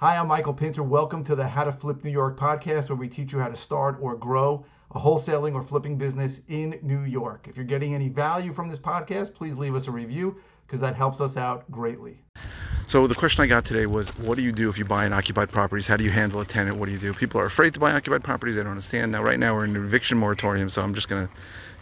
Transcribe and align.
Hi, 0.00 0.16
I'm 0.16 0.28
Michael 0.28 0.54
Pinter. 0.54 0.84
Welcome 0.84 1.24
to 1.24 1.34
the 1.34 1.44
How 1.44 1.64
to 1.64 1.72
Flip 1.72 2.04
New 2.04 2.12
York 2.12 2.38
podcast, 2.38 2.88
where 2.88 2.94
we 2.94 3.08
teach 3.08 3.32
you 3.32 3.40
how 3.40 3.48
to 3.48 3.56
start 3.56 3.98
or 4.00 4.14
grow 4.14 4.64
a 4.92 5.00
wholesaling 5.00 5.54
or 5.54 5.64
flipping 5.64 5.98
business 5.98 6.40
in 6.46 6.78
New 6.82 7.00
York. 7.00 7.48
If 7.48 7.56
you're 7.56 7.64
getting 7.64 7.96
any 7.96 8.08
value 8.08 8.52
from 8.52 8.68
this 8.68 8.78
podcast, 8.78 9.34
please 9.34 9.56
leave 9.56 9.74
us 9.74 9.88
a 9.88 9.90
review 9.90 10.36
because 10.64 10.78
that 10.78 10.94
helps 10.94 11.20
us 11.20 11.36
out 11.36 11.68
greatly. 11.72 12.22
So 12.88 13.06
the 13.06 13.14
question 13.14 13.42
I 13.42 13.46
got 13.46 13.66
today 13.66 13.84
was, 13.84 14.08
what 14.16 14.36
do 14.36 14.42
you 14.42 14.50
do 14.50 14.70
if 14.70 14.78
you 14.78 14.84
buy 14.86 15.04
an 15.04 15.12
occupied 15.12 15.50
properties? 15.50 15.86
How 15.86 15.98
do 15.98 16.04
you 16.04 16.10
handle 16.10 16.40
a 16.40 16.46
tenant? 16.46 16.78
What 16.78 16.86
do 16.86 16.92
you 16.92 16.98
do? 16.98 17.12
People 17.12 17.38
are 17.38 17.44
afraid 17.44 17.74
to 17.74 17.80
buy 17.80 17.92
occupied 17.92 18.24
properties. 18.24 18.56
They 18.56 18.62
don't 18.62 18.70
understand. 18.70 19.12
Now, 19.12 19.22
right 19.22 19.38
now 19.38 19.54
we're 19.54 19.64
in 19.64 19.76
an 19.76 19.84
eviction 19.84 20.16
moratorium, 20.16 20.70
so 20.70 20.80
I'm 20.80 20.94
just 20.94 21.06
going 21.06 21.26
to 21.26 21.32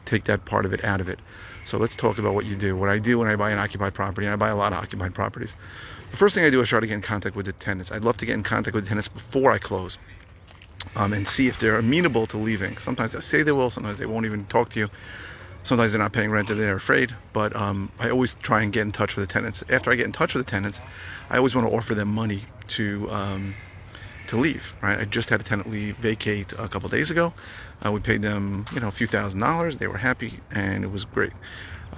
take 0.04 0.24
that 0.24 0.44
part 0.46 0.64
of 0.64 0.72
it 0.72 0.84
out 0.84 1.00
of 1.00 1.08
it. 1.08 1.20
So 1.64 1.78
let's 1.78 1.94
talk 1.94 2.18
about 2.18 2.34
what 2.34 2.44
you 2.44 2.56
do. 2.56 2.76
What 2.76 2.88
I 2.88 2.98
do 2.98 3.20
when 3.20 3.28
I 3.28 3.36
buy 3.36 3.52
an 3.52 3.58
occupied 3.58 3.94
property, 3.94 4.26
and 4.26 4.32
I 4.32 4.36
buy 4.36 4.48
a 4.48 4.56
lot 4.56 4.72
of 4.72 4.80
occupied 4.80 5.14
properties. 5.14 5.54
The 6.10 6.16
first 6.16 6.34
thing 6.34 6.44
I 6.44 6.50
do 6.50 6.60
is 6.60 6.68
try 6.68 6.80
to 6.80 6.86
get 6.88 6.94
in 6.94 7.02
contact 7.02 7.36
with 7.36 7.46
the 7.46 7.52
tenants. 7.52 7.92
I'd 7.92 8.02
love 8.02 8.16
to 8.16 8.26
get 8.26 8.34
in 8.34 8.42
contact 8.42 8.74
with 8.74 8.82
the 8.82 8.88
tenants 8.88 9.06
before 9.06 9.52
I 9.52 9.58
close. 9.58 9.98
Um, 10.96 11.12
and 11.12 11.28
see 11.28 11.46
if 11.46 11.60
they're 11.60 11.78
amenable 11.78 12.26
to 12.26 12.36
leaving. 12.36 12.78
Sometimes 12.78 13.12
they 13.12 13.20
say 13.20 13.44
they 13.44 13.52
will, 13.52 13.70
sometimes 13.70 13.98
they 13.98 14.06
won't 14.06 14.26
even 14.26 14.44
talk 14.46 14.70
to 14.70 14.80
you. 14.80 14.88
Sometimes 15.66 15.90
they're 15.90 16.00
not 16.00 16.12
paying 16.12 16.30
rent 16.30 16.48
and 16.48 16.60
they're 16.60 16.76
afraid, 16.76 17.12
but 17.32 17.56
um, 17.56 17.90
I 17.98 18.08
always 18.08 18.34
try 18.34 18.62
and 18.62 18.72
get 18.72 18.82
in 18.82 18.92
touch 18.92 19.16
with 19.16 19.26
the 19.26 19.32
tenants. 19.32 19.64
After 19.68 19.90
I 19.90 19.96
get 19.96 20.06
in 20.06 20.12
touch 20.12 20.32
with 20.32 20.46
the 20.46 20.48
tenants, 20.48 20.80
I 21.28 21.38
always 21.38 21.56
want 21.56 21.68
to 21.68 21.76
offer 21.76 21.92
them 21.92 22.06
money 22.06 22.44
to 22.68 23.10
um, 23.10 23.52
to 24.28 24.36
leave. 24.36 24.74
Right? 24.80 24.96
I 24.96 25.06
just 25.06 25.28
had 25.28 25.40
a 25.40 25.42
tenant 25.42 25.68
leave 25.68 25.96
vacate 25.96 26.52
a 26.52 26.68
couple 26.68 26.88
days 26.88 27.10
ago. 27.10 27.34
Uh, 27.84 27.90
we 27.90 27.98
paid 27.98 28.22
them, 28.22 28.64
you 28.72 28.78
know, 28.78 28.86
a 28.86 28.92
few 28.92 29.08
thousand 29.08 29.40
dollars. 29.40 29.78
They 29.78 29.88
were 29.88 29.98
happy, 29.98 30.34
and 30.52 30.84
it 30.84 30.92
was 30.92 31.04
great. 31.04 31.32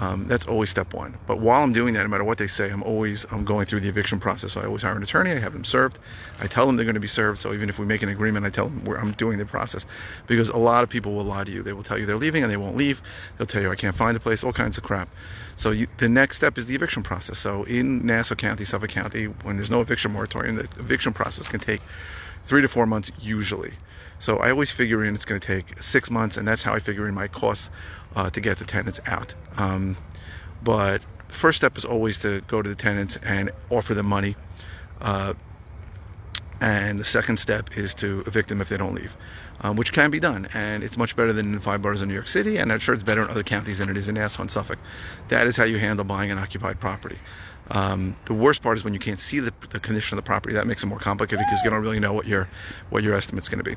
Um, 0.00 0.28
that's 0.28 0.46
always 0.46 0.70
step 0.70 0.94
one. 0.94 1.16
But 1.26 1.40
while 1.40 1.62
I'm 1.62 1.72
doing 1.72 1.94
that, 1.94 2.02
no 2.02 2.08
matter 2.08 2.22
what 2.22 2.38
they 2.38 2.46
say, 2.46 2.70
I'm 2.70 2.84
always 2.84 3.26
I'm 3.32 3.44
going 3.44 3.66
through 3.66 3.80
the 3.80 3.88
eviction 3.88 4.20
process. 4.20 4.52
So 4.52 4.60
I 4.60 4.66
always 4.66 4.82
hire 4.82 4.96
an 4.96 5.02
attorney. 5.02 5.32
I 5.32 5.40
have 5.40 5.52
them 5.52 5.64
served. 5.64 5.98
I 6.40 6.46
tell 6.46 6.66
them 6.66 6.76
they're 6.76 6.84
going 6.84 6.94
to 6.94 7.00
be 7.00 7.08
served. 7.08 7.40
So 7.40 7.52
even 7.52 7.68
if 7.68 7.80
we 7.80 7.86
make 7.86 8.02
an 8.02 8.08
agreement, 8.08 8.46
I 8.46 8.50
tell 8.50 8.68
them 8.68 8.86
I'm 8.96 9.12
doing 9.12 9.38
the 9.38 9.46
process, 9.46 9.86
because 10.28 10.50
a 10.50 10.56
lot 10.56 10.84
of 10.84 10.88
people 10.88 11.14
will 11.14 11.24
lie 11.24 11.42
to 11.42 11.50
you. 11.50 11.62
They 11.62 11.72
will 11.72 11.82
tell 11.82 11.98
you 11.98 12.06
they're 12.06 12.16
leaving 12.16 12.44
and 12.44 12.52
they 12.52 12.56
won't 12.56 12.76
leave. 12.76 13.02
They'll 13.36 13.46
tell 13.46 13.60
you 13.60 13.72
I 13.72 13.76
can't 13.76 13.96
find 13.96 14.16
a 14.16 14.20
place. 14.20 14.44
All 14.44 14.52
kinds 14.52 14.78
of 14.78 14.84
crap. 14.84 15.08
So 15.56 15.72
you, 15.72 15.88
the 15.96 16.08
next 16.08 16.36
step 16.36 16.58
is 16.58 16.66
the 16.66 16.76
eviction 16.76 17.02
process. 17.02 17.40
So 17.40 17.64
in 17.64 18.06
Nassau 18.06 18.36
County, 18.36 18.64
Suffolk 18.64 18.90
County, 18.90 19.24
when 19.24 19.56
there's 19.56 19.70
no 19.70 19.80
eviction 19.80 20.12
moratorium, 20.12 20.54
the 20.54 20.68
eviction 20.78 21.12
process 21.12 21.48
can 21.48 21.58
take 21.58 21.80
three 22.46 22.62
to 22.62 22.68
four 22.68 22.86
months 22.86 23.10
usually. 23.20 23.72
So 24.18 24.38
I 24.38 24.50
always 24.50 24.70
figure 24.70 25.04
in 25.04 25.14
it's 25.14 25.24
going 25.24 25.40
to 25.40 25.46
take 25.46 25.80
six 25.82 26.10
months, 26.10 26.36
and 26.36 26.46
that's 26.46 26.62
how 26.62 26.74
I 26.74 26.78
figure 26.78 27.08
in 27.08 27.14
my 27.14 27.28
costs 27.28 27.70
uh, 28.16 28.30
to 28.30 28.40
get 28.40 28.58
the 28.58 28.64
tenants 28.64 29.00
out. 29.06 29.34
Um, 29.56 29.96
but 30.62 31.02
the 31.28 31.34
first 31.34 31.58
step 31.58 31.76
is 31.76 31.84
always 31.84 32.18
to 32.20 32.40
go 32.48 32.62
to 32.62 32.68
the 32.68 32.74
tenants 32.74 33.16
and 33.22 33.50
offer 33.70 33.94
them 33.94 34.06
money. 34.06 34.34
Uh, 35.00 35.34
and 36.60 36.98
the 36.98 37.04
second 37.04 37.36
step 37.38 37.76
is 37.76 37.94
to 37.94 38.24
evict 38.26 38.48
them 38.48 38.60
if 38.60 38.68
they 38.68 38.76
don't 38.76 38.94
leave, 38.94 39.16
um, 39.60 39.76
which 39.76 39.92
can 39.92 40.10
be 40.10 40.18
done. 40.18 40.48
And 40.54 40.82
it's 40.82 40.98
much 40.98 41.14
better 41.14 41.32
than 41.32 41.54
in 41.54 41.60
five 41.60 41.82
boroughs 41.82 42.02
in 42.02 42.08
New 42.08 42.14
York 42.14 42.26
City, 42.26 42.56
and 42.56 42.72
I'm 42.72 42.80
sure 42.80 42.94
it's 42.94 43.04
better 43.04 43.22
in 43.22 43.30
other 43.30 43.44
counties 43.44 43.78
than 43.78 43.88
it 43.88 43.96
is 43.96 44.08
in 44.08 44.16
Nassau 44.16 44.42
and 44.42 44.50
Suffolk. 44.50 44.78
That 45.28 45.46
is 45.46 45.56
how 45.56 45.64
you 45.64 45.78
handle 45.78 46.04
buying 46.04 46.32
an 46.32 46.38
occupied 46.38 46.80
property. 46.80 47.18
Um, 47.70 48.16
the 48.24 48.34
worst 48.34 48.62
part 48.62 48.76
is 48.76 48.82
when 48.82 48.94
you 48.94 48.98
can't 48.98 49.20
see 49.20 49.40
the, 49.40 49.52
the 49.70 49.78
condition 49.78 50.18
of 50.18 50.24
the 50.24 50.26
property. 50.26 50.54
That 50.54 50.66
makes 50.66 50.82
it 50.82 50.86
more 50.86 50.98
complicated 50.98 51.44
because 51.46 51.62
you 51.62 51.70
don't 51.70 51.82
really 51.82 52.00
know 52.00 52.12
what 52.12 52.26
your 52.26 52.48
what 52.90 53.02
your 53.04 53.14
estimate's 53.14 53.48
going 53.48 53.62
to 53.62 53.70
be. 53.70 53.76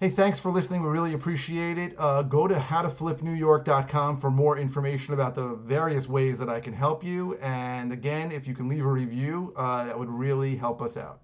Hey, 0.00 0.10
thanks 0.10 0.40
for 0.40 0.50
listening. 0.50 0.82
We 0.82 0.88
really 0.88 1.14
appreciate 1.14 1.78
it. 1.78 1.94
Uh, 1.96 2.22
go 2.22 2.48
to 2.48 2.56
howtoflipnewyork.com 2.56 4.20
for 4.20 4.28
more 4.28 4.58
information 4.58 5.14
about 5.14 5.36
the 5.36 5.54
various 5.54 6.08
ways 6.08 6.36
that 6.38 6.48
I 6.48 6.58
can 6.58 6.72
help 6.72 7.04
you. 7.04 7.36
And 7.36 7.92
again, 7.92 8.32
if 8.32 8.48
you 8.48 8.54
can 8.54 8.68
leave 8.68 8.84
a 8.84 8.90
review, 8.90 9.54
uh, 9.56 9.84
that 9.84 9.96
would 9.96 10.10
really 10.10 10.56
help 10.56 10.82
us 10.82 10.96
out. 10.96 11.12